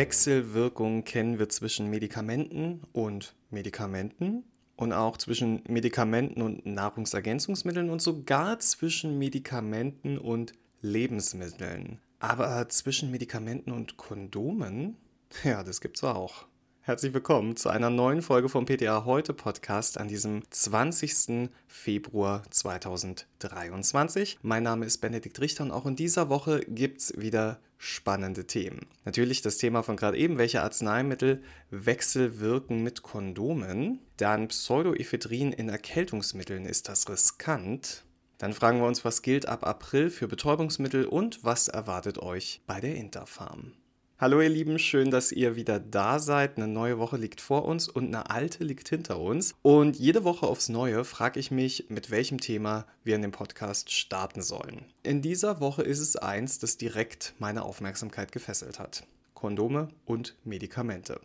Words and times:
Wechselwirkungen 0.00 1.04
kennen 1.04 1.38
wir 1.38 1.50
zwischen 1.50 1.90
Medikamenten 1.90 2.80
und 2.94 3.34
Medikamenten 3.50 4.44
und 4.74 4.94
auch 4.94 5.18
zwischen 5.18 5.62
Medikamenten 5.68 6.40
und 6.40 6.64
Nahrungsergänzungsmitteln 6.64 7.90
und 7.90 8.00
sogar 8.00 8.58
zwischen 8.60 9.18
Medikamenten 9.18 10.16
und 10.16 10.54
Lebensmitteln. 10.80 12.00
Aber 12.18 12.66
zwischen 12.70 13.10
Medikamenten 13.10 13.72
und 13.72 13.98
Kondomen? 13.98 14.96
Ja, 15.44 15.62
das 15.62 15.82
gibt's 15.82 16.02
auch. 16.02 16.46
Herzlich 16.80 17.12
willkommen 17.12 17.56
zu 17.56 17.68
einer 17.68 17.90
neuen 17.90 18.22
Folge 18.22 18.48
vom 18.48 18.64
PTA 18.64 19.04
Heute 19.04 19.34
Podcast 19.34 19.98
an 19.98 20.08
diesem 20.08 20.42
20. 20.48 21.50
Februar 21.66 22.42
2023. 22.48 24.38
Mein 24.40 24.62
Name 24.62 24.86
ist 24.86 25.02
Benedikt 25.02 25.38
Richter 25.42 25.64
und 25.64 25.72
auch 25.72 25.84
in 25.84 25.94
dieser 25.94 26.30
Woche 26.30 26.60
gibt's 26.60 27.12
wieder 27.18 27.60
spannende 27.82 28.46
Themen. 28.46 28.86
Natürlich 29.06 29.40
das 29.40 29.56
Thema 29.56 29.82
von 29.82 29.96
gerade 29.96 30.18
eben, 30.18 30.36
welche 30.36 30.60
Arzneimittel 30.60 31.42
wechselwirken 31.70 32.82
mit 32.82 33.02
Kondomen. 33.02 34.00
Dann 34.18 34.48
Pseudoephedrin 34.48 35.52
in 35.52 35.70
Erkältungsmitteln, 35.70 36.66
ist 36.66 36.90
das 36.90 37.08
riskant? 37.08 38.04
Dann 38.36 38.52
fragen 38.52 38.80
wir 38.80 38.86
uns, 38.86 39.02
was 39.06 39.22
gilt 39.22 39.46
ab 39.46 39.66
April 39.66 40.10
für 40.10 40.28
Betäubungsmittel 40.28 41.06
und 41.06 41.42
was 41.42 41.68
erwartet 41.68 42.18
euch 42.18 42.60
bei 42.66 42.80
der 42.80 42.96
Interfarm. 42.96 43.72
Hallo 44.20 44.42
ihr 44.42 44.50
Lieben, 44.50 44.78
schön, 44.78 45.10
dass 45.10 45.32
ihr 45.32 45.56
wieder 45.56 45.80
da 45.80 46.18
seid. 46.18 46.58
Eine 46.58 46.68
neue 46.68 46.98
Woche 46.98 47.16
liegt 47.16 47.40
vor 47.40 47.64
uns 47.64 47.88
und 47.88 48.08
eine 48.08 48.28
alte 48.28 48.64
liegt 48.64 48.90
hinter 48.90 49.18
uns. 49.18 49.54
Und 49.62 49.96
jede 49.96 50.24
Woche 50.24 50.46
aufs 50.46 50.68
Neue 50.68 51.04
frage 51.06 51.40
ich 51.40 51.50
mich, 51.50 51.86
mit 51.88 52.10
welchem 52.10 52.38
Thema 52.38 52.84
wir 53.02 53.16
in 53.16 53.22
dem 53.22 53.32
Podcast 53.32 53.90
starten 53.90 54.42
sollen. 54.42 54.84
In 55.04 55.22
dieser 55.22 55.62
Woche 55.62 55.80
ist 55.80 56.00
es 56.00 56.16
eins, 56.16 56.58
das 56.58 56.76
direkt 56.76 57.32
meine 57.38 57.62
Aufmerksamkeit 57.62 58.30
gefesselt 58.30 58.78
hat. 58.78 59.06
Kondome 59.32 59.88
und 60.04 60.36
Medikamente. 60.44 61.18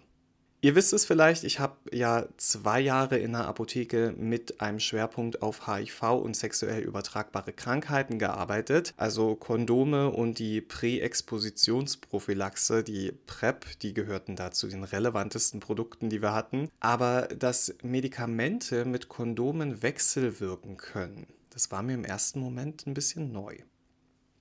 Ihr 0.61 0.73
wisst 0.73 0.93
es 0.93 1.05
vielleicht, 1.05 1.43
ich 1.43 1.59
habe 1.59 1.75
ja 1.91 2.27
zwei 2.37 2.79
Jahre 2.79 3.19
in 3.19 3.33
der 3.33 3.45
Apotheke 3.45 4.15
mit 4.17 4.61
einem 4.61 4.79
Schwerpunkt 4.79 5.43
auf 5.43 5.67
HIV 5.67 6.01
und 6.23 6.35
sexuell 6.35 6.81
übertragbare 6.81 7.53
Krankheiten 7.53 8.17
gearbeitet. 8.17 8.95
Also 8.97 9.35
Kondome 9.35 10.09
und 10.09 10.39
die 10.39 10.61
Präexpositionsprophylaxe, 10.61 12.83
die 12.83 13.11
PrEP, 13.27 13.77
die 13.79 13.93
gehörten 13.93 14.35
da 14.35 14.49
zu 14.51 14.67
den 14.67 14.83
relevantesten 14.83 15.59
Produkten, 15.59 16.09
die 16.09 16.23
wir 16.23 16.33
hatten. 16.33 16.71
Aber 16.79 17.27
dass 17.27 17.75
Medikamente 17.83 18.85
mit 18.85 19.07
Kondomen 19.07 19.83
wechselwirken 19.83 20.77
können, 20.77 21.27
das 21.51 21.69
war 21.71 21.83
mir 21.83 21.93
im 21.93 22.05
ersten 22.05 22.39
Moment 22.39 22.87
ein 22.87 22.95
bisschen 22.95 23.31
neu. 23.31 23.59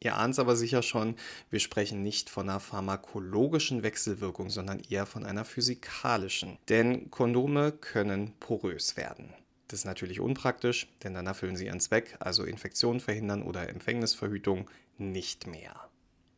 Ihr 0.05 0.19
ahnt 0.19 0.35
es 0.35 0.39
aber 0.39 0.55
sicher 0.55 0.83
schon, 0.83 1.17
wir 1.51 1.61
sprechen 1.61 2.03
nicht 2.03 2.29
von 2.29 2.49
einer 2.49 2.61
pharmakologischen 2.61 3.83
Wechselwirkung, 3.83 4.51
sondern 4.51 4.81
eher 4.91 5.07
von 5.07 5.25
einer 5.25 5.47
physikalischen. 5.47 6.59
Denn 6.69 7.11
Kondome 7.11 7.73
können 7.73 8.35
porös 8.39 8.99
werden. 8.99 9.33
Das 9.69 9.81
ist 9.81 9.85
natürlich 9.87 10.21
unpraktisch, 10.21 10.89
denn 11.03 11.15
dann 11.15 11.27
erfüllen 11.27 11.57
sie 11.57 11.67
ihren 11.67 11.81
Zweck, 11.81 12.17
also 12.21 12.45
Infektionen 12.45 13.01
verhindern 13.01 13.43
oder 13.43 13.71
Empfängnisverhütung, 13.71 14.71
nicht 14.99 15.47
mehr. 15.47 15.75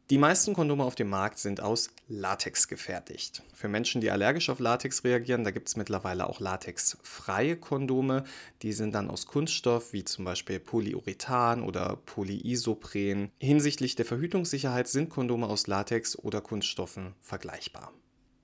Die 0.08 0.18
meisten 0.18 0.54
Kondome 0.54 0.84
auf 0.84 0.94
dem 0.94 1.08
Markt 1.08 1.40
sind 1.40 1.60
aus 1.60 1.90
Latex 2.06 2.68
gefertigt. 2.68 3.42
Für 3.52 3.66
Menschen, 3.66 4.00
die 4.00 4.12
allergisch 4.12 4.50
auf 4.50 4.60
Latex 4.60 5.02
reagieren, 5.02 5.42
da 5.42 5.50
gibt 5.50 5.66
es 5.66 5.74
mittlerweile 5.74 6.28
auch 6.28 6.38
latexfreie 6.38 7.56
Kondome. 7.56 8.22
Die 8.62 8.72
sind 8.72 8.94
dann 8.94 9.10
aus 9.10 9.26
Kunststoff, 9.26 9.92
wie 9.92 10.04
zum 10.04 10.24
Beispiel 10.24 10.60
Polyurethan 10.60 11.60
oder 11.60 11.98
Polyisopren. 12.06 13.32
Hinsichtlich 13.40 13.96
der 13.96 14.04
Verhütungssicherheit 14.04 14.86
sind 14.86 15.10
Kondome 15.10 15.48
aus 15.48 15.66
Latex 15.66 16.16
oder 16.16 16.40
Kunststoffen 16.40 17.16
vergleichbar. 17.20 17.92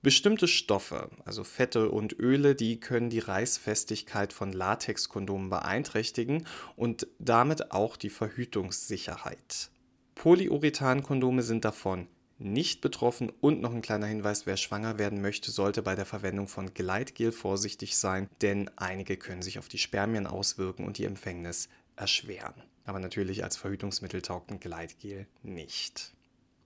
Bestimmte 0.01 0.49
Stoffe, 0.49 1.11
also 1.23 1.45
Fette 1.45 1.89
und 1.89 2.11
Öle, 2.19 2.55
die 2.55 2.81
können 2.81 3.09
die 3.09 3.19
Reißfestigkeit 3.19 4.33
von 4.33 4.51
Latexkondomen 4.51 5.49
beeinträchtigen 5.49 6.45
und 6.75 7.07
damit 7.19 7.71
auch 7.71 7.95
die 7.95 8.09
Verhütungssicherheit. 8.09 9.69
Polyurethan-Kondome 10.15 11.41
sind 11.41 11.65
davon 11.65 12.07
nicht 12.43 12.81
betroffen 12.81 13.31
und 13.41 13.61
noch 13.61 13.73
ein 13.73 13.81
kleiner 13.81 14.07
Hinweis, 14.07 14.45
wer 14.45 14.57
schwanger 14.57 14.97
werden 14.97 15.21
möchte, 15.21 15.51
sollte 15.51 15.81
bei 15.81 15.95
der 15.95 16.05
Verwendung 16.05 16.47
von 16.47 16.73
Gleitgel 16.73 17.31
vorsichtig 17.31 17.97
sein, 17.97 18.29
denn 18.41 18.69
einige 18.75 19.17
können 19.17 19.41
sich 19.41 19.59
auf 19.59 19.69
die 19.69 19.77
Spermien 19.77 20.27
auswirken 20.27 20.85
und 20.85 20.97
die 20.97 21.05
Empfängnis 21.05 21.69
erschweren. 21.95 22.63
Aber 22.85 22.99
natürlich 22.99 23.43
als 23.43 23.55
Verhütungsmittel 23.55 24.21
taugt 24.21 24.51
ein 24.51 24.59
Gleitgel 24.59 25.27
nicht. 25.41 26.13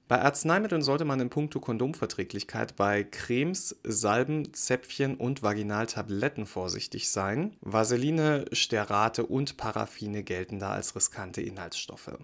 Bei 0.07 0.21
Arzneimitteln 0.21 0.81
sollte 0.81 1.03
man 1.03 1.19
in 1.19 1.29
puncto 1.29 1.59
Kondomverträglichkeit 1.59 2.77
bei 2.77 3.03
Cremes, 3.03 3.77
Salben, 3.83 4.53
Zäpfchen 4.53 5.15
und 5.15 5.43
Vaginaltabletten 5.43 6.45
vorsichtig 6.45 7.09
sein. 7.09 7.57
Vaseline, 7.59 8.45
Sterate 8.53 9.25
und 9.25 9.57
Paraffine 9.57 10.23
gelten 10.23 10.59
da 10.59 10.71
als 10.71 10.95
riskante 10.95 11.41
Inhaltsstoffe. 11.41 12.17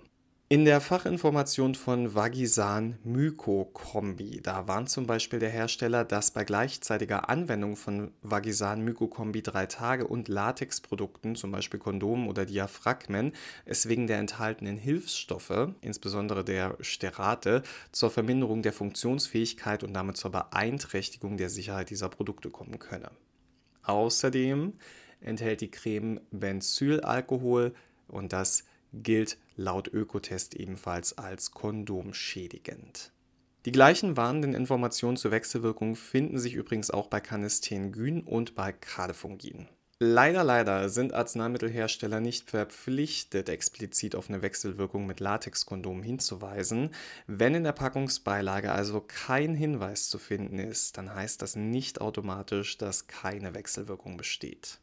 In 0.54 0.66
der 0.66 0.82
Fachinformation 0.82 1.74
von 1.74 2.14
Vagisan 2.14 3.00
Myco-Kombi, 3.04 4.40
da 4.44 4.68
warnt 4.68 4.88
zum 4.88 5.08
Beispiel 5.08 5.40
der 5.40 5.50
Hersteller, 5.50 6.06
dass 6.06 6.30
bei 6.30 6.44
gleichzeitiger 6.44 7.28
Anwendung 7.28 7.76
von 7.76 8.12
Vagisan 8.22 8.84
Myco-Kombi 8.84 9.42
3 9.42 9.66
Tage 9.66 10.06
und 10.06 10.28
Latexprodukten, 10.28 11.36
zum 11.36 11.52
Beispiel 11.52 11.80
Kondomen 11.80 12.28
oder 12.28 12.46
Diaphragmen, 12.46 13.32
es 13.66 13.90
wegen 13.90 14.06
der 14.06 14.20
enthaltenen 14.20 14.78
Hilfsstoffe, 14.78 15.70
insbesondere 15.82 16.44
der 16.44 16.78
Sterate, 16.82 17.64
zur 17.92 18.12
Verminderung 18.12 18.62
der 18.62 18.74
Funktionsfähigkeit 18.74 19.84
und 19.84 19.96
damit 19.96 20.18
zur 20.18 20.34
Beeinträchtigung 20.34 21.38
der 21.38 21.50
Sicherheit 21.50 21.90
dieser 21.90 22.10
Produkte 22.10 22.52
kommen 22.52 22.78
könne. 22.78 23.10
Außerdem 23.82 24.74
enthält 25.20 25.62
die 25.62 25.72
Creme 25.72 26.22
Benzylalkohol 26.30 27.74
und 28.08 28.34
das 28.34 28.66
gilt 28.94 29.38
laut 29.56 29.88
Ökotest 29.88 30.56
ebenfalls 30.56 31.18
als 31.18 31.52
kondomschädigend. 31.52 33.12
Die 33.66 33.72
gleichen 33.72 34.18
warnenden 34.18 34.54
Informationen 34.54 35.18
zur 35.18 35.32
Wechselwirkung 35.32 35.96
finden 35.96 36.38
sich 36.38 36.54
übrigens 36.54 36.92
auch 36.92 37.08
bei 37.08 37.22
Canestengyn 37.22 38.22
und 38.22 38.56
bei 38.56 38.74
Cadefungin. 38.74 39.68
Leider, 40.00 40.44
leider 40.44 40.90
sind 40.90 41.14
Arzneimittelhersteller 41.14 42.20
nicht 42.20 42.50
verpflichtet, 42.50 43.48
explizit 43.48 44.16
auf 44.16 44.28
eine 44.28 44.42
Wechselwirkung 44.42 45.06
mit 45.06 45.22
Latexkondomen 45.22 46.04
hinzuweisen. 46.04 46.90
Wenn 47.26 47.56
in 47.56 47.64
der 47.64 47.72
Packungsbeilage 47.72 48.74
also 48.74 49.00
kein 49.00 49.56
Hinweis 49.56 50.10
zu 50.10 50.18
finden 50.18 50.60
ist, 50.60 50.98
dann 50.98 51.16
heißt 51.16 51.42
das 51.42 51.56
nicht 51.56 52.02
automatisch, 52.02 52.78
dass 52.78 53.08
keine 53.08 53.56
Wechselwirkung 53.56 54.18
besteht. 54.18 54.80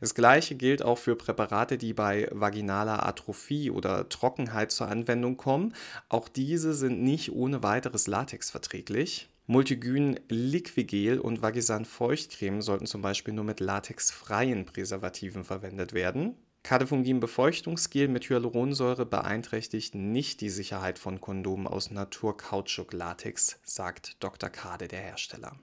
Das 0.00 0.14
gleiche 0.14 0.54
gilt 0.54 0.82
auch 0.82 0.98
für 0.98 1.16
Präparate, 1.16 1.78
die 1.78 1.94
bei 1.94 2.28
vaginaler 2.32 3.06
Atrophie 3.06 3.70
oder 3.70 4.08
Trockenheit 4.08 4.72
zur 4.72 4.88
Anwendung 4.88 5.36
kommen. 5.36 5.74
Auch 6.08 6.28
diese 6.28 6.74
sind 6.74 7.02
nicht 7.02 7.32
ohne 7.32 7.62
weiteres 7.62 8.06
Latex 8.06 8.50
verträglich. 8.50 9.28
Multigyn 9.46 10.18
Liquigel 10.28 11.18
und 11.20 11.42
Vagisan 11.42 11.84
Feuchtcreme 11.84 12.62
sollten 12.62 12.86
zum 12.86 13.02
Beispiel 13.02 13.34
nur 13.34 13.44
mit 13.44 13.60
latexfreien 13.60 14.64
Präservativen 14.64 15.44
verwendet 15.44 15.92
werden. 15.92 16.34
Cadefungin 16.62 17.20
Befeuchtungsgel 17.20 18.08
mit 18.08 18.30
Hyaluronsäure 18.30 19.04
beeinträchtigt 19.04 19.94
nicht 19.94 20.40
die 20.40 20.48
Sicherheit 20.48 20.98
von 20.98 21.20
Kondomen 21.20 21.66
aus 21.66 21.90
Naturkautschuk-Latex, 21.90 23.60
sagt 23.64 24.16
Dr. 24.24 24.48
Kade, 24.48 24.88
der 24.88 25.00
Hersteller. 25.00 25.58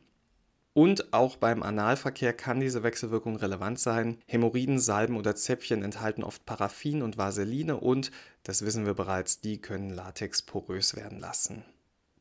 Und 0.74 1.12
auch 1.14 1.36
beim 1.36 1.64
Analverkehr 1.64 2.32
kann 2.32 2.62
diese 2.62 2.82
Wechselwirkung 2.82 3.36
relevant 3.36 3.80
sein. 3.80 4.20
Hämorrhoiden, 4.26 4.80
Salben 4.80 5.18
oder 5.18 5.36
Zäpfchen 5.36 5.84
enthalten 5.84 6.24
oft 6.24 6.46
Paraffin 6.46 7.02
und 7.02 7.18
Vaseline 7.18 7.76
und, 7.78 8.12
das 8.44 8.66
wissen 8.66 8.86
wir 8.86 8.94
bereits, 8.94 9.42
die 9.42 9.60
können 9.60 9.90
Latex 9.90 10.42
porös 10.42 10.96
werden 10.96 11.20
lassen. 11.20 11.66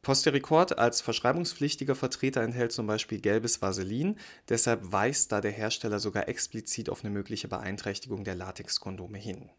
Postericord 0.02 0.78
als 0.78 1.00
verschreibungspflichtiger 1.02 1.94
Vertreter 1.94 2.40
enthält 2.40 2.72
zum 2.72 2.86
Beispiel 2.86 3.20
gelbes 3.20 3.60
Vaselin, 3.60 4.16
deshalb 4.48 4.90
weist 4.90 5.30
da 5.30 5.40
der 5.40 5.52
Hersteller 5.52 6.00
sogar 6.00 6.26
explizit 6.26 6.88
auf 6.88 7.04
eine 7.04 7.10
mögliche 7.10 7.48
Beeinträchtigung 7.48 8.24
der 8.24 8.34
Latexkondome 8.34 9.18
hin. 9.18 9.50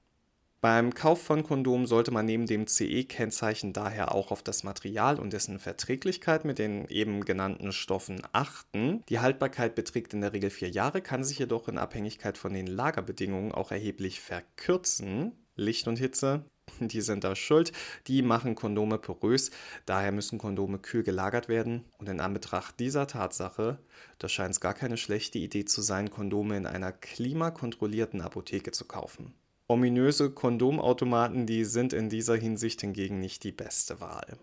Beim 0.61 0.93
Kauf 0.93 1.23
von 1.23 1.41
Kondomen 1.41 1.87
sollte 1.87 2.11
man 2.11 2.27
neben 2.27 2.45
dem 2.45 2.67
CE-Kennzeichen 2.67 3.73
daher 3.73 4.13
auch 4.13 4.29
auf 4.29 4.43
das 4.43 4.63
Material 4.63 5.19
und 5.19 5.33
dessen 5.33 5.57
Verträglichkeit 5.57 6.45
mit 6.45 6.59
den 6.59 6.87
eben 6.87 7.25
genannten 7.25 7.71
Stoffen 7.71 8.21
achten. 8.31 9.03
Die 9.09 9.17
Haltbarkeit 9.17 9.73
beträgt 9.73 10.13
in 10.13 10.21
der 10.21 10.33
Regel 10.33 10.51
vier 10.51 10.69
Jahre, 10.69 11.01
kann 11.01 11.23
sich 11.23 11.39
jedoch 11.39 11.67
in 11.67 11.79
Abhängigkeit 11.79 12.37
von 12.37 12.53
den 12.53 12.67
Lagerbedingungen 12.67 13.51
auch 13.51 13.71
erheblich 13.71 14.21
verkürzen. 14.21 15.31
Licht 15.55 15.87
und 15.87 15.97
Hitze, 15.97 16.45
die 16.79 17.01
sind 17.01 17.23
da 17.23 17.35
schuld. 17.35 17.71
Die 18.05 18.21
machen 18.21 18.53
Kondome 18.53 18.99
porös. 18.99 19.49
Daher 19.87 20.11
müssen 20.11 20.37
Kondome 20.37 20.77
kühl 20.77 21.01
gelagert 21.01 21.49
werden. 21.49 21.85
Und 21.97 22.07
in 22.07 22.19
Anbetracht 22.19 22.79
dieser 22.79 23.07
Tatsache, 23.07 23.79
da 24.19 24.29
scheint 24.29 24.51
es 24.51 24.61
gar 24.61 24.75
keine 24.75 24.97
schlechte 24.97 25.39
Idee 25.39 25.65
zu 25.65 25.81
sein, 25.81 26.11
Kondome 26.11 26.55
in 26.55 26.67
einer 26.67 26.91
klimakontrollierten 26.91 28.21
Apotheke 28.21 28.71
zu 28.71 28.85
kaufen. 28.85 29.33
Ominöse 29.71 30.31
Kondomautomaten, 30.31 31.45
die 31.45 31.63
sind 31.63 31.93
in 31.93 32.09
dieser 32.09 32.35
Hinsicht 32.35 32.81
hingegen 32.81 33.21
nicht 33.21 33.45
die 33.45 33.53
beste 33.53 34.01
Wahl. 34.01 34.37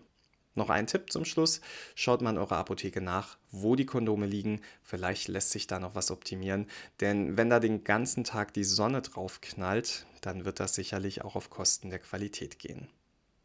Noch 0.55 0.71
ein 0.71 0.87
Tipp 0.87 1.11
zum 1.11 1.23
Schluss. 1.23 1.61
Schaut 1.93 2.23
mal 2.23 2.31
in 2.31 2.39
eurer 2.39 2.57
Apotheke 2.57 2.99
nach, 2.99 3.37
wo 3.51 3.75
die 3.75 3.85
Kondome 3.85 4.25
liegen. 4.25 4.61
Vielleicht 4.81 5.27
lässt 5.27 5.51
sich 5.51 5.67
da 5.67 5.79
noch 5.79 5.93
was 5.93 6.09
optimieren. 6.09 6.65
Denn 6.99 7.37
wenn 7.37 7.51
da 7.51 7.59
den 7.59 7.83
ganzen 7.83 8.23
Tag 8.23 8.55
die 8.55 8.63
Sonne 8.63 9.03
drauf 9.03 9.39
knallt, 9.39 10.07
dann 10.21 10.45
wird 10.45 10.59
das 10.59 10.73
sicherlich 10.73 11.23
auch 11.23 11.35
auf 11.35 11.51
Kosten 11.51 11.91
der 11.91 11.99
Qualität 11.99 12.57
gehen. 12.57 12.87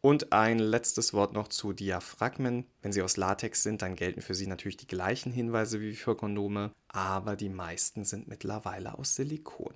Und 0.00 0.32
ein 0.32 0.58
letztes 0.60 1.12
Wort 1.12 1.34
noch 1.34 1.48
zu 1.48 1.74
Diaphragmen. 1.74 2.64
Wenn 2.80 2.92
sie 2.94 3.02
aus 3.02 3.18
Latex 3.18 3.62
sind, 3.62 3.82
dann 3.82 3.94
gelten 3.94 4.22
für 4.22 4.34
sie 4.34 4.46
natürlich 4.46 4.78
die 4.78 4.86
gleichen 4.86 5.32
Hinweise 5.32 5.82
wie 5.82 5.94
für 5.94 6.16
Kondome, 6.16 6.72
aber 6.88 7.36
die 7.36 7.50
meisten 7.50 8.06
sind 8.06 8.26
mittlerweile 8.26 8.96
aus 8.96 9.16
Silikon. 9.16 9.74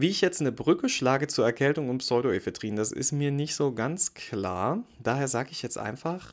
Wie 0.00 0.08
ich 0.08 0.22
jetzt 0.22 0.40
eine 0.40 0.50
Brücke 0.50 0.88
schlage 0.88 1.26
zur 1.26 1.44
Erkältung 1.44 1.90
und 1.90 1.98
Pseudoephedrin, 1.98 2.74
das 2.74 2.90
ist 2.90 3.12
mir 3.12 3.30
nicht 3.30 3.54
so 3.54 3.74
ganz 3.74 4.14
klar. 4.14 4.82
Daher 4.98 5.28
sage 5.28 5.50
ich 5.52 5.60
jetzt 5.60 5.76
einfach, 5.76 6.32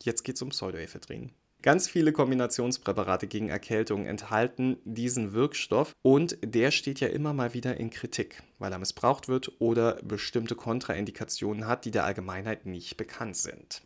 jetzt 0.00 0.22
geht 0.22 0.36
es 0.36 0.42
um 0.42 0.50
Pseudoephedrin. 0.50 1.32
Ganz 1.60 1.88
viele 1.88 2.12
Kombinationspräparate 2.12 3.26
gegen 3.26 3.48
Erkältung 3.48 4.06
enthalten 4.06 4.76
diesen 4.84 5.32
Wirkstoff 5.32 5.92
und 6.02 6.38
der 6.44 6.70
steht 6.70 7.00
ja 7.00 7.08
immer 7.08 7.32
mal 7.32 7.52
wieder 7.52 7.78
in 7.78 7.90
Kritik, 7.90 8.44
weil 8.60 8.70
er 8.70 8.78
missbraucht 8.78 9.26
wird 9.26 9.60
oder 9.60 9.94
bestimmte 10.04 10.54
Kontraindikationen 10.54 11.66
hat, 11.66 11.86
die 11.86 11.90
der 11.90 12.04
Allgemeinheit 12.04 12.64
nicht 12.64 12.96
bekannt 12.96 13.36
sind. 13.36 13.82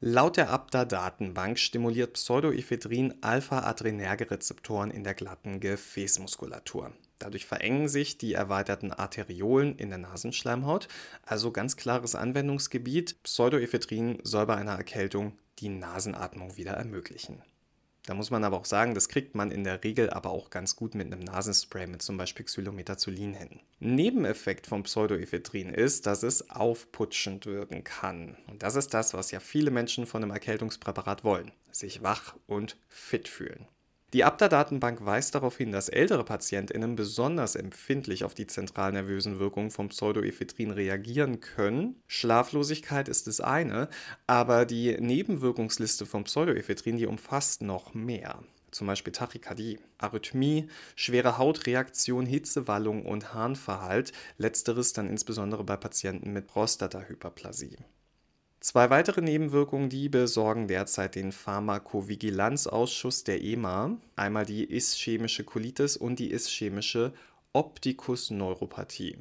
Laut 0.00 0.36
der 0.36 0.50
ABDA-Datenbank 0.50 1.60
stimuliert 1.60 2.14
Pseudoephedrin 2.14 3.14
Alpha-Adrenerge-Rezeptoren 3.20 4.90
in 4.90 5.04
der 5.04 5.14
glatten 5.14 5.60
Gefäßmuskulatur. 5.60 6.92
Dadurch 7.18 7.46
verengen 7.46 7.88
sich 7.88 8.18
die 8.18 8.34
erweiterten 8.34 8.92
Arteriolen 8.92 9.76
in 9.76 9.88
der 9.88 9.98
Nasenschleimhaut, 9.98 10.88
also 11.22 11.50
ganz 11.50 11.76
klares 11.76 12.14
Anwendungsgebiet. 12.14 13.22
Pseudoephedrin 13.22 14.18
soll 14.22 14.46
bei 14.46 14.56
einer 14.56 14.76
Erkältung 14.76 15.38
die 15.58 15.70
Nasenatmung 15.70 16.56
wieder 16.56 16.72
ermöglichen. 16.72 17.42
Da 18.06 18.14
muss 18.14 18.30
man 18.30 18.44
aber 18.44 18.56
auch 18.56 18.64
sagen, 18.64 18.94
das 18.94 19.08
kriegt 19.08 19.34
man 19.34 19.50
in 19.50 19.64
der 19.64 19.82
Regel 19.82 20.10
aber 20.10 20.30
auch 20.30 20.50
ganz 20.50 20.76
gut 20.76 20.94
mit 20.94 21.06
einem 21.06 21.18
Nasenspray 21.18 21.88
mit 21.88 22.02
zum 22.02 22.16
Beispiel 22.16 22.46
Xylometazolin 22.46 23.34
hin. 23.34 23.60
Nebeneffekt 23.80 24.68
vom 24.68 24.84
Pseudoephedrin 24.84 25.74
ist, 25.74 26.06
dass 26.06 26.22
es 26.22 26.48
aufputschend 26.48 27.46
wirken 27.46 27.82
kann. 27.82 28.36
Und 28.46 28.62
das 28.62 28.76
ist 28.76 28.94
das, 28.94 29.12
was 29.12 29.32
ja 29.32 29.40
viele 29.40 29.72
Menschen 29.72 30.06
von 30.06 30.22
einem 30.22 30.30
Erkältungspräparat 30.30 31.24
wollen. 31.24 31.50
Sich 31.72 32.04
wach 32.04 32.36
und 32.46 32.76
fit 32.88 33.26
fühlen. 33.26 33.66
Die 34.12 34.22
ABDA-Datenbank 34.22 35.04
weist 35.04 35.34
darauf 35.34 35.56
hin, 35.56 35.72
dass 35.72 35.88
ältere 35.88 36.24
PatientInnen 36.24 36.94
besonders 36.94 37.56
empfindlich 37.56 38.24
auf 38.24 38.34
die 38.34 38.46
zentralnervösen 38.46 39.40
Wirkungen 39.40 39.70
vom 39.70 39.88
Pseudoephedrin 39.88 40.70
reagieren 40.70 41.40
können. 41.40 42.00
Schlaflosigkeit 42.06 43.08
ist 43.08 43.26
das 43.26 43.40
eine, 43.40 43.88
aber 44.26 44.64
die 44.64 44.96
Nebenwirkungsliste 45.00 46.06
vom 46.06 46.24
Pseudoephedrin, 46.24 46.98
die 46.98 47.06
umfasst 47.06 47.62
noch 47.62 47.94
mehr 47.94 48.38
zum 48.76 48.86
Beispiel 48.86 49.12
Tachykardie, 49.12 49.78
Arrhythmie, 49.98 50.68
schwere 50.94 51.38
Hautreaktion, 51.38 52.26
Hitzewallung 52.26 53.06
und 53.06 53.32
Harnverhalt, 53.32 54.12
letzteres 54.36 54.92
dann 54.92 55.08
insbesondere 55.08 55.64
bei 55.64 55.76
Patienten 55.76 56.32
mit 56.32 56.46
Prostatahyperplasie. 56.46 57.78
Zwei 58.66 58.90
weitere 58.90 59.20
Nebenwirkungen, 59.20 59.90
die 59.90 60.08
besorgen 60.08 60.66
derzeit 60.66 61.14
den 61.14 61.30
Pharmakovigilanzausschuss 61.30 63.22
der 63.22 63.40
EMA. 63.40 63.96
Einmal 64.16 64.44
die 64.44 64.68
ischämische 64.74 65.44
Colitis 65.44 65.96
und 65.96 66.18
die 66.18 66.32
ischämische 66.32 67.12
Optikusneuropathie. 67.52 69.18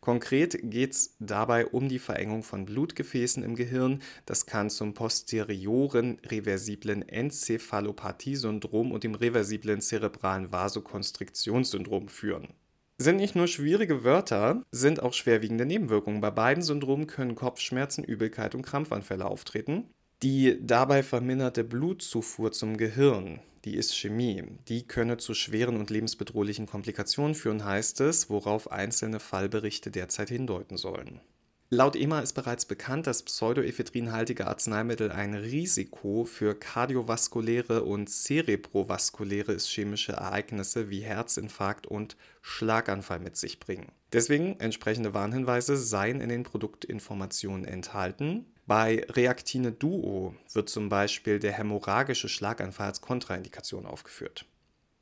Konkret 0.00 0.58
geht 0.62 0.92
es 0.92 1.14
dabei 1.18 1.66
um 1.66 1.90
die 1.90 1.98
Verengung 1.98 2.42
von 2.42 2.64
Blutgefäßen 2.64 3.42
im 3.42 3.54
Gehirn. 3.54 4.00
Das 4.24 4.46
kann 4.46 4.70
zum 4.70 4.94
posterioren 4.94 6.18
reversiblen 6.24 7.06
Enzephalopathie-Syndrom 7.06 8.92
und 8.92 9.04
dem 9.04 9.14
reversiblen 9.14 9.82
zerebralen 9.82 10.52
Vasokonstriktionssyndrom 10.52 12.08
führen. 12.08 12.48
Sind 12.98 13.16
nicht 13.16 13.36
nur 13.36 13.46
schwierige 13.46 14.04
Wörter, 14.04 14.62
sind 14.70 15.02
auch 15.02 15.12
schwerwiegende 15.12 15.66
Nebenwirkungen. 15.66 16.22
Bei 16.22 16.30
beiden 16.30 16.62
Syndromen 16.62 17.06
können 17.06 17.34
Kopfschmerzen, 17.34 18.02
Übelkeit 18.02 18.54
und 18.54 18.62
Krampfanfälle 18.62 19.26
auftreten. 19.26 19.90
Die 20.22 20.58
dabei 20.62 21.02
verminderte 21.02 21.62
Blutzufuhr 21.62 22.52
zum 22.52 22.78
Gehirn, 22.78 23.40
die 23.66 23.76
Ischämie, 23.76 24.44
die 24.68 24.86
könne 24.86 25.18
zu 25.18 25.34
schweren 25.34 25.76
und 25.76 25.90
lebensbedrohlichen 25.90 26.64
Komplikationen 26.64 27.34
führen, 27.34 27.66
heißt 27.66 28.00
es, 28.00 28.30
worauf 28.30 28.72
einzelne 28.72 29.20
Fallberichte 29.20 29.90
derzeit 29.90 30.30
hindeuten 30.30 30.78
sollen. 30.78 31.20
Laut 31.68 31.96
EMA 31.96 32.20
ist 32.20 32.34
bereits 32.34 32.64
bekannt, 32.64 33.08
dass 33.08 33.24
pseudoephedrinhaltige 33.24 34.46
Arzneimittel 34.46 35.10
ein 35.10 35.34
Risiko 35.34 36.24
für 36.24 36.54
kardiovaskuläre 36.54 37.82
und 37.82 38.08
zerebrovaskuläre 38.08 39.52
ischämische 39.52 40.12
Ereignisse 40.12 40.90
wie 40.90 41.00
Herzinfarkt 41.00 41.88
und 41.88 42.16
Schlaganfall 42.40 43.18
mit 43.18 43.36
sich 43.36 43.58
bringen. 43.58 43.90
Deswegen 44.12 44.60
entsprechende 44.60 45.12
Warnhinweise 45.12 45.76
seien 45.76 46.20
in 46.20 46.28
den 46.28 46.44
Produktinformationen 46.44 47.64
enthalten. 47.64 48.46
Bei 48.66 49.04
Reaktine 49.10 49.72
Duo 49.72 50.36
wird 50.52 50.68
zum 50.68 50.88
Beispiel 50.88 51.40
der 51.40 51.52
hämorrhagische 51.52 52.28
Schlaganfall 52.28 52.86
als 52.86 53.00
Kontraindikation 53.00 53.86
aufgeführt. 53.86 54.46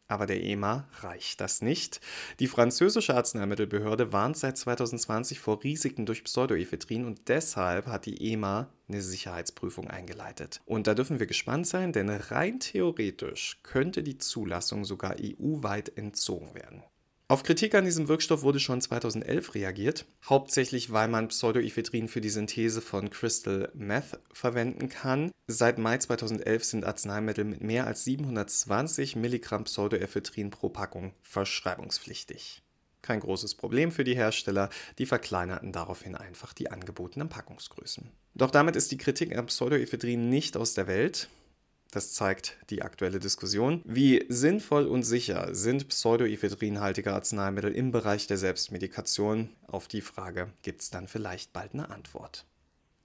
Aber 0.06 0.26
der 0.26 0.42
EMA 0.42 0.86
reicht 1.00 1.40
das 1.40 1.62
nicht. 1.62 2.00
Die 2.38 2.46
französische 2.46 3.14
Arzneimittelbehörde 3.14 4.12
warnt 4.12 4.36
seit 4.36 4.58
2020 4.58 5.38
vor 5.38 5.62
Risiken 5.64 6.04
durch 6.04 6.24
Pseudoephedrin 6.24 7.06
und 7.06 7.28
deshalb 7.28 7.86
hat 7.86 8.06
die 8.06 8.32
EMA 8.32 8.68
eine 8.86 9.00
Sicherheitsprüfung 9.00 9.88
eingeleitet. 9.88 10.60
Und 10.66 10.86
da 10.86 10.94
dürfen 10.94 11.20
wir 11.20 11.26
gespannt 11.26 11.66
sein, 11.66 11.92
denn 11.92 12.10
rein 12.10 12.60
theoretisch 12.60 13.60
könnte 13.62 14.02
die 14.02 14.18
Zulassung 14.18 14.84
sogar 14.84 15.16
EU-weit 15.18 15.96
entzogen 15.96 16.54
werden. 16.54 16.82
Auf 17.26 17.42
Kritik 17.42 17.74
an 17.74 17.86
diesem 17.86 18.08
Wirkstoff 18.08 18.42
wurde 18.42 18.60
schon 18.60 18.82
2011 18.82 19.54
reagiert, 19.54 20.04
hauptsächlich 20.28 20.92
weil 20.92 21.08
man 21.08 21.28
Pseudoephedrin 21.28 22.06
für 22.06 22.20
die 22.20 22.28
Synthese 22.28 22.82
von 22.82 23.08
Crystal 23.08 23.70
Meth 23.72 24.20
verwenden 24.30 24.90
kann. 24.90 25.30
Seit 25.46 25.78
Mai 25.78 25.96
2011 25.96 26.64
sind 26.64 26.84
Arzneimittel 26.84 27.46
mit 27.46 27.62
mehr 27.62 27.86
als 27.86 28.04
720 28.04 29.16
Milligramm 29.16 29.64
Pseudoephedrin 29.64 30.50
pro 30.50 30.68
Packung 30.68 31.14
verschreibungspflichtig. 31.22 32.62
Kein 33.00 33.20
großes 33.20 33.54
Problem 33.54 33.90
für 33.90 34.04
die 34.04 34.16
Hersteller, 34.16 34.68
die 34.98 35.06
verkleinerten 35.06 35.72
daraufhin 35.72 36.16
einfach 36.16 36.52
die 36.52 36.70
angebotenen 36.70 37.30
Packungsgrößen. 37.30 38.10
Doch 38.34 38.50
damit 38.50 38.76
ist 38.76 38.92
die 38.92 38.98
Kritik 38.98 39.34
an 39.34 39.46
Pseudoephedrin 39.46 40.28
nicht 40.28 40.58
aus 40.58 40.74
der 40.74 40.86
Welt. 40.88 41.30
Das 41.94 42.12
zeigt 42.12 42.56
die 42.70 42.82
aktuelle 42.82 43.20
Diskussion. 43.20 43.80
Wie 43.84 44.24
sinnvoll 44.28 44.88
und 44.88 45.04
sicher 45.04 45.54
sind 45.54 45.86
pseudoephedrinhaltige 45.86 47.12
Arzneimittel 47.12 47.70
im 47.70 47.92
Bereich 47.92 48.26
der 48.26 48.36
Selbstmedikation? 48.36 49.50
Auf 49.68 49.86
die 49.86 50.00
Frage 50.00 50.52
gibt 50.62 50.82
es 50.82 50.90
dann 50.90 51.06
vielleicht 51.06 51.52
bald 51.52 51.72
eine 51.72 51.90
Antwort. 51.90 52.46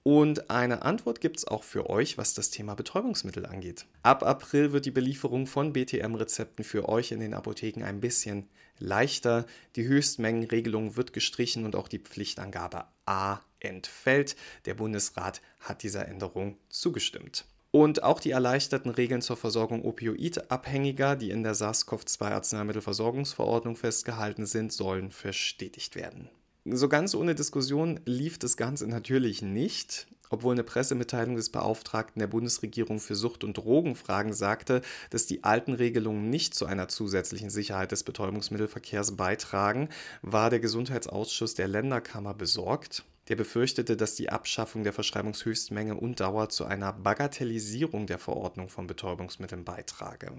Und 0.02 0.50
eine 0.50 0.82
Antwort 0.82 1.20
gibt 1.20 1.36
es 1.36 1.46
auch 1.46 1.62
für 1.62 1.88
euch, 1.88 2.18
was 2.18 2.34
das 2.34 2.50
Thema 2.50 2.74
Betäubungsmittel 2.74 3.46
angeht. 3.46 3.86
Ab 4.02 4.24
April 4.24 4.72
wird 4.72 4.86
die 4.86 4.90
Belieferung 4.90 5.46
von 5.46 5.72
BTM-Rezepten 5.72 6.64
für 6.64 6.88
euch 6.88 7.12
in 7.12 7.20
den 7.20 7.34
Apotheken 7.34 7.84
ein 7.84 8.00
bisschen 8.00 8.48
leichter. 8.80 9.46
Die 9.76 9.86
Höchstmengenregelung 9.86 10.96
wird 10.96 11.12
gestrichen 11.12 11.64
und 11.64 11.76
auch 11.76 11.86
die 11.86 12.00
Pflichtangabe 12.00 12.86
A 13.06 13.38
entfällt. 13.60 14.34
Der 14.64 14.74
Bundesrat 14.74 15.42
hat 15.60 15.84
dieser 15.84 16.08
Änderung 16.08 16.58
zugestimmt. 16.70 17.44
Und 17.72 18.02
auch 18.02 18.18
die 18.18 18.32
erleichterten 18.32 18.90
Regeln 18.90 19.22
zur 19.22 19.36
Versorgung 19.36 19.84
Opioidabhängiger, 19.84 21.14
die 21.14 21.30
in 21.30 21.44
der 21.44 21.54
SARS-CoV-2-Arzneimittelversorgungsverordnung 21.54 23.76
festgehalten 23.76 24.44
sind, 24.44 24.72
sollen 24.72 25.12
verstetigt 25.12 25.94
werden. 25.94 26.28
So 26.64 26.88
ganz 26.88 27.14
ohne 27.14 27.36
Diskussion 27.36 28.00
lief 28.04 28.38
das 28.38 28.56
Ganze 28.56 28.88
natürlich 28.88 29.40
nicht, 29.40 30.08
obwohl 30.30 30.54
eine 30.54 30.64
Pressemitteilung 30.64 31.36
des 31.36 31.50
Beauftragten 31.50 32.20
der 32.20 32.26
Bundesregierung 32.26 32.98
für 32.98 33.14
Sucht- 33.14 33.44
und 33.44 33.56
Drogenfragen 33.56 34.32
sagte, 34.32 34.82
dass 35.10 35.26
die 35.26 35.44
alten 35.44 35.72
Regelungen 35.72 36.28
nicht 36.28 36.54
zu 36.54 36.66
einer 36.66 36.88
zusätzlichen 36.88 37.50
Sicherheit 37.50 37.92
des 37.92 38.02
Betäubungsmittelverkehrs 38.04 39.16
beitragen, 39.16 39.88
war 40.22 40.50
der 40.50 40.60
Gesundheitsausschuss 40.60 41.54
der 41.54 41.68
Länderkammer 41.68 42.34
besorgt. 42.34 43.04
Der 43.30 43.36
befürchtete, 43.36 43.96
dass 43.96 44.16
die 44.16 44.28
Abschaffung 44.28 44.82
der 44.82 44.92
Verschreibungshöchstmenge 44.92 45.94
und 45.94 46.18
Dauer 46.18 46.48
zu 46.48 46.64
einer 46.64 46.92
Bagatellisierung 46.92 48.08
der 48.08 48.18
Verordnung 48.18 48.68
von 48.68 48.88
Betäubungsmitteln 48.88 49.64
beitrage. 49.64 50.32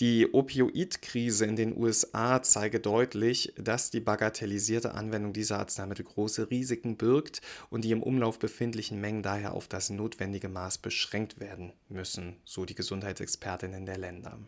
Die 0.00 0.34
Opioidkrise 0.34 1.46
in 1.46 1.56
den 1.56 1.74
USA 1.74 2.42
zeige 2.42 2.78
deutlich, 2.78 3.54
dass 3.56 3.90
die 3.90 4.00
bagatellisierte 4.00 4.92
Anwendung 4.92 5.32
dieser 5.32 5.58
Arzneimittel 5.58 6.04
große 6.04 6.50
Risiken 6.50 6.98
birgt 6.98 7.40
und 7.70 7.84
die 7.84 7.92
im 7.92 8.02
Umlauf 8.02 8.38
befindlichen 8.38 9.00
Mengen 9.00 9.22
daher 9.22 9.54
auf 9.54 9.66
das 9.66 9.88
notwendige 9.88 10.50
Maß 10.50 10.76
beschränkt 10.76 11.40
werden 11.40 11.72
müssen, 11.88 12.36
so 12.44 12.66
die 12.66 12.74
Gesundheitsexpertinnen 12.74 13.86
der 13.86 13.96
Länder. 13.96 14.38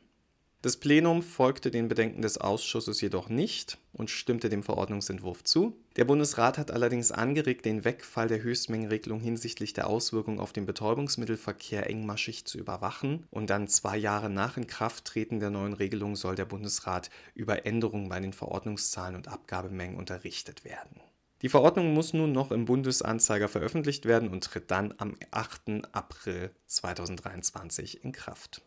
Das 0.61 0.77
Plenum 0.77 1.23
folgte 1.23 1.71
den 1.71 1.87
Bedenken 1.87 2.21
des 2.21 2.37
Ausschusses 2.39 3.01
jedoch 3.01 3.29
nicht 3.29 3.79
und 3.93 4.11
stimmte 4.11 4.49
dem 4.49 4.65
Verordnungsentwurf 4.65 5.45
zu. 5.45 5.77
Der 5.95 6.05
Bundesrat 6.05 6.59
hat 6.59 6.73
allerdings 6.73 7.13
angeregt, 7.13 7.65
den 7.65 7.85
Wegfall 7.85 8.27
der 8.27 8.43
Höchstmengenregelung 8.43 9.21
hinsichtlich 9.21 9.73
der 9.73 9.87
Auswirkungen 9.87 10.41
auf 10.41 10.53
den 10.53 10.67
Betäubungsmittelverkehr 10.67 11.89
engmaschig 11.89 12.45
zu 12.45 12.59
überwachen. 12.59 13.25
Und 13.31 13.51
dann 13.51 13.69
zwei 13.69 13.97
Jahre 13.97 14.31
nach 14.31 14.57
Inkrafttreten 14.57 15.39
der 15.39 15.51
neuen 15.51 15.75
Regelung 15.75 16.17
soll 16.17 16.35
der 16.35 16.47
Bundesrat 16.47 17.09
über 17.35 17.65
Änderungen 17.65 18.09
bei 18.09 18.19
den 18.19 18.33
Verordnungszahlen 18.33 19.15
und 19.15 19.29
Abgabemengen 19.29 19.97
unterrichtet 19.97 20.65
werden. 20.65 21.01
Die 21.43 21.49
Verordnung 21.49 21.95
muss 21.95 22.15
nun 22.15 22.33
noch 22.33 22.51
im 22.51 22.65
Bundesanzeiger 22.65 23.47
veröffentlicht 23.47 24.07
werden 24.07 24.29
und 24.31 24.43
tritt 24.43 24.73
dann 24.73 24.93
am 24.99 25.15
8. 25.31 25.87
April 25.93 26.51
2023 26.67 28.03
in 28.03 28.11
Kraft. 28.11 28.63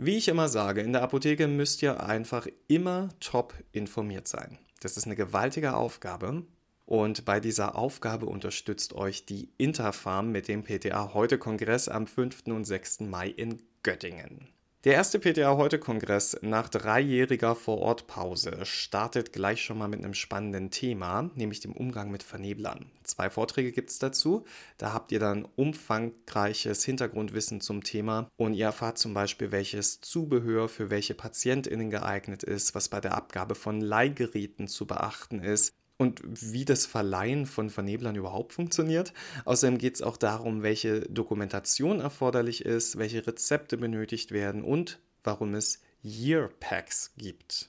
Wie 0.00 0.16
ich 0.16 0.28
immer 0.28 0.48
sage, 0.48 0.80
in 0.80 0.92
der 0.92 1.02
Apotheke 1.02 1.48
müsst 1.48 1.82
ihr 1.82 2.04
einfach 2.04 2.46
immer 2.68 3.08
top 3.18 3.52
informiert 3.72 4.28
sein. 4.28 4.56
Das 4.78 4.96
ist 4.96 5.06
eine 5.06 5.16
gewaltige 5.16 5.74
Aufgabe. 5.74 6.44
Und 6.86 7.24
bei 7.24 7.40
dieser 7.40 7.74
Aufgabe 7.74 8.26
unterstützt 8.26 8.92
euch 8.92 9.26
die 9.26 9.50
Interfarm 9.58 10.30
mit 10.30 10.46
dem 10.46 10.62
PTA 10.62 11.14
Heute 11.14 11.36
Kongress 11.36 11.88
am 11.88 12.06
5. 12.06 12.44
und 12.46 12.64
6. 12.64 13.00
Mai 13.00 13.26
in 13.26 13.60
Göttingen. 13.82 14.46
Der 14.88 14.96
erste 14.96 15.18
PTA 15.18 15.58
heute 15.58 15.78
Kongress 15.78 16.38
nach 16.40 16.70
dreijähriger 16.70 17.54
Vorortpause 17.54 18.64
startet 18.64 19.34
gleich 19.34 19.62
schon 19.62 19.76
mal 19.76 19.86
mit 19.86 20.02
einem 20.02 20.14
spannenden 20.14 20.70
Thema, 20.70 21.30
nämlich 21.34 21.60
dem 21.60 21.74
Umgang 21.74 22.10
mit 22.10 22.22
Verneblern. 22.22 22.90
Zwei 23.02 23.28
Vorträge 23.28 23.70
gibt 23.70 23.90
es 23.90 23.98
dazu. 23.98 24.46
Da 24.78 24.94
habt 24.94 25.12
ihr 25.12 25.20
dann 25.20 25.46
umfangreiches 25.56 26.86
Hintergrundwissen 26.86 27.60
zum 27.60 27.84
Thema 27.84 28.30
und 28.38 28.54
ihr 28.54 28.64
erfahrt 28.64 28.96
zum 28.96 29.12
Beispiel, 29.12 29.52
welches 29.52 30.00
Zubehör 30.00 30.70
für 30.70 30.88
welche 30.88 31.12
PatientInnen 31.12 31.90
geeignet 31.90 32.42
ist, 32.42 32.74
was 32.74 32.88
bei 32.88 33.02
der 33.02 33.14
Abgabe 33.14 33.56
von 33.56 33.82
Leihgeräten 33.82 34.68
zu 34.68 34.86
beachten 34.86 35.40
ist, 35.40 35.74
und 35.98 36.22
wie 36.24 36.64
das 36.64 36.86
Verleihen 36.86 37.44
von 37.44 37.68
Verneblern 37.68 38.16
überhaupt 38.16 38.54
funktioniert. 38.54 39.12
Außerdem 39.44 39.78
geht 39.78 39.96
es 39.96 40.02
auch 40.02 40.16
darum, 40.16 40.62
welche 40.62 41.00
Dokumentation 41.02 42.00
erforderlich 42.00 42.64
ist, 42.64 42.98
welche 42.98 43.26
Rezepte 43.26 43.76
benötigt 43.76 44.32
werden 44.32 44.62
und 44.62 45.00
warum 45.24 45.54
es 45.54 45.82
Year 46.02 46.50
Packs 46.60 47.12
gibt. 47.18 47.68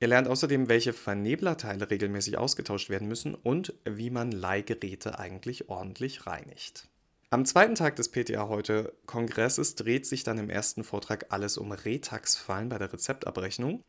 Ihr 0.00 0.08
lernt 0.08 0.28
außerdem, 0.28 0.68
welche 0.68 0.92
Verneblerteile 0.92 1.90
regelmäßig 1.90 2.38
ausgetauscht 2.38 2.88
werden 2.88 3.08
müssen 3.08 3.34
und 3.34 3.74
wie 3.84 4.10
man 4.10 4.30
Leihgeräte 4.30 5.18
eigentlich 5.18 5.68
ordentlich 5.68 6.26
reinigt. 6.26 6.88
Am 7.30 7.44
zweiten 7.44 7.74
Tag 7.74 7.96
des 7.96 8.10
PTA 8.10 8.48
heute 8.48 8.94
Kongresses 9.06 9.74
dreht 9.74 10.06
sich 10.06 10.22
dann 10.22 10.38
im 10.38 10.48
ersten 10.48 10.84
Vortrag 10.84 11.26
alles 11.30 11.58
um 11.58 11.72
Retax-Fallen 11.72 12.68
bei 12.68 12.78
der 12.78 12.92
Rezeptabrechnung. 12.92 13.82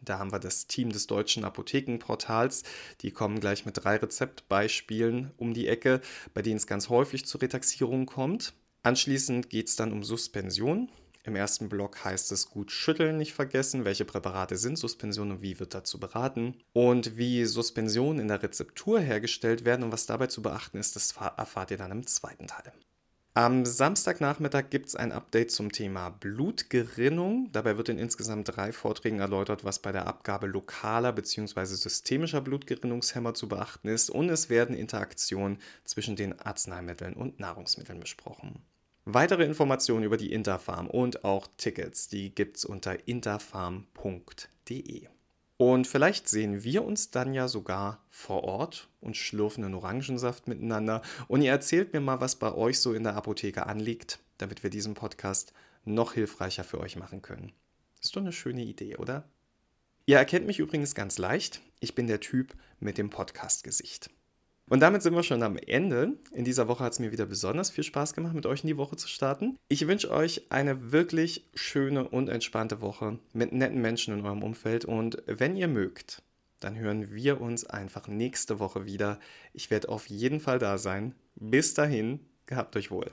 Da 0.00 0.18
haben 0.18 0.32
wir 0.32 0.38
das 0.38 0.66
Team 0.66 0.90
des 0.90 1.06
deutschen 1.06 1.44
Apothekenportals. 1.44 2.62
Die 3.00 3.10
kommen 3.10 3.40
gleich 3.40 3.66
mit 3.66 3.82
drei 3.82 3.96
Rezeptbeispielen 3.96 5.32
um 5.36 5.54
die 5.54 5.68
Ecke, 5.68 6.00
bei 6.34 6.42
denen 6.42 6.56
es 6.56 6.66
ganz 6.66 6.88
häufig 6.88 7.26
zu 7.26 7.38
Retaxierungen 7.38 8.06
kommt. 8.06 8.54
Anschließend 8.82 9.50
geht 9.50 9.68
es 9.68 9.76
dann 9.76 9.92
um 9.92 10.04
Suspension. 10.04 10.88
Im 11.24 11.36
ersten 11.36 11.68
Block 11.68 12.04
heißt 12.04 12.32
es 12.32 12.48
gut 12.48 12.70
schütteln 12.72 13.18
nicht 13.18 13.34
vergessen, 13.34 13.84
welche 13.84 14.06
Präparate 14.06 14.56
sind 14.56 14.78
Suspension 14.78 15.30
und 15.30 15.42
wie 15.42 15.60
wird 15.60 15.74
dazu 15.74 16.00
beraten. 16.00 16.54
Und 16.72 17.18
wie 17.18 17.44
Suspensionen 17.44 18.20
in 18.20 18.28
der 18.28 18.42
Rezeptur 18.42 19.00
hergestellt 19.00 19.66
werden 19.66 19.82
und 19.82 19.92
was 19.92 20.06
dabei 20.06 20.28
zu 20.28 20.40
beachten 20.40 20.78
ist, 20.78 20.96
das 20.96 21.12
erfahrt 21.36 21.70
ihr 21.70 21.76
dann 21.76 21.90
im 21.90 22.06
zweiten 22.06 22.46
Teil. 22.46 22.72
Am 23.34 23.64
Samstagnachmittag 23.64 24.70
gibt 24.70 24.88
es 24.88 24.96
ein 24.96 25.12
Update 25.12 25.52
zum 25.52 25.70
Thema 25.70 26.08
Blutgerinnung. 26.10 27.50
Dabei 27.52 27.76
wird 27.76 27.88
in 27.88 27.98
insgesamt 27.98 28.56
drei 28.56 28.72
Vorträgen 28.72 29.20
erläutert, 29.20 29.64
was 29.64 29.78
bei 29.78 29.92
der 29.92 30.08
Abgabe 30.08 30.48
lokaler 30.48 31.12
bzw. 31.12 31.64
systemischer 31.66 32.40
Blutgerinnungshemmer 32.40 33.34
zu 33.34 33.48
beachten 33.48 33.86
ist 33.88 34.10
und 34.10 34.28
es 34.28 34.50
werden 34.50 34.74
Interaktionen 34.74 35.58
zwischen 35.84 36.16
den 36.16 36.40
Arzneimitteln 36.40 37.14
und 37.14 37.38
Nahrungsmitteln 37.38 38.00
besprochen. 38.00 38.64
Weitere 39.04 39.44
Informationen 39.44 40.04
über 40.04 40.16
die 40.16 40.32
Interfarm 40.32 40.88
und 40.88 41.24
auch 41.24 41.46
Tickets, 41.56 42.08
die 42.08 42.34
gibt 42.34 42.56
es 42.58 42.64
unter 42.64 43.06
interfarm.de. 43.08 43.88
Und 45.58 45.88
vielleicht 45.88 46.28
sehen 46.28 46.62
wir 46.62 46.84
uns 46.84 47.10
dann 47.10 47.34
ja 47.34 47.48
sogar 47.48 48.04
vor 48.10 48.44
Ort 48.44 48.88
und 49.00 49.16
schlürfen 49.16 49.64
einen 49.64 49.74
Orangensaft 49.74 50.46
miteinander. 50.46 51.02
Und 51.26 51.42
ihr 51.42 51.50
erzählt 51.50 51.92
mir 51.92 52.00
mal, 52.00 52.20
was 52.20 52.36
bei 52.36 52.54
euch 52.54 52.78
so 52.78 52.94
in 52.94 53.02
der 53.02 53.16
Apotheke 53.16 53.66
anliegt, 53.66 54.20
damit 54.38 54.62
wir 54.62 54.70
diesen 54.70 54.94
Podcast 54.94 55.52
noch 55.84 56.12
hilfreicher 56.12 56.62
für 56.62 56.78
euch 56.78 56.94
machen 56.94 57.22
können. 57.22 57.52
Ist 58.00 58.14
doch 58.14 58.20
eine 58.20 58.32
schöne 58.32 58.62
Idee, 58.62 58.96
oder? 58.96 59.28
Ihr 60.06 60.16
erkennt 60.16 60.46
mich 60.46 60.60
übrigens 60.60 60.94
ganz 60.94 61.18
leicht. 61.18 61.60
Ich 61.80 61.96
bin 61.96 62.06
der 62.06 62.20
Typ 62.20 62.54
mit 62.78 62.96
dem 62.96 63.10
Podcast-Gesicht. 63.10 64.10
Und 64.68 64.80
damit 64.80 65.02
sind 65.02 65.14
wir 65.14 65.22
schon 65.22 65.42
am 65.42 65.56
Ende. 65.56 66.14
In 66.32 66.44
dieser 66.44 66.68
Woche 66.68 66.84
hat 66.84 66.92
es 66.92 66.98
mir 66.98 67.12
wieder 67.12 67.26
besonders 67.26 67.70
viel 67.70 67.84
Spaß 67.84 68.14
gemacht, 68.14 68.34
mit 68.34 68.46
euch 68.46 68.62
in 68.62 68.68
die 68.68 68.76
Woche 68.76 68.96
zu 68.96 69.08
starten. 69.08 69.58
Ich 69.68 69.86
wünsche 69.86 70.10
euch 70.10 70.42
eine 70.50 70.92
wirklich 70.92 71.48
schöne 71.54 72.08
und 72.08 72.28
entspannte 72.28 72.80
Woche 72.80 73.18
mit 73.32 73.52
netten 73.52 73.80
Menschen 73.80 74.18
in 74.18 74.24
eurem 74.24 74.42
Umfeld. 74.42 74.84
Und 74.84 75.22
wenn 75.26 75.56
ihr 75.56 75.68
mögt, 75.68 76.22
dann 76.60 76.76
hören 76.76 77.14
wir 77.14 77.40
uns 77.40 77.64
einfach 77.64 78.08
nächste 78.08 78.58
Woche 78.58 78.84
wieder. 78.84 79.18
Ich 79.52 79.70
werde 79.70 79.88
auf 79.88 80.06
jeden 80.06 80.40
Fall 80.40 80.58
da 80.58 80.76
sein. 80.76 81.14
Bis 81.36 81.74
dahin, 81.74 82.20
gehabt 82.46 82.76
euch 82.76 82.90
wohl. 82.90 83.10